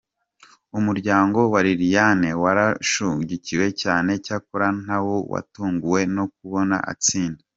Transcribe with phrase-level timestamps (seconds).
[0.79, 7.41] Umuryango wa Liliane waramushyigikiye cyane, cyakora nawo watunguwe no kubona atsinda.